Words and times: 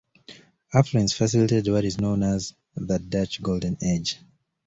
Affluence 0.73 1.13
facilitated 1.13 1.71
what 1.71 1.85
is 1.85 1.99
known 2.01 2.23
as 2.23 2.55
the 2.73 2.97
Dutch 2.97 3.39
Golden 3.43 3.77
Age. 3.83 4.17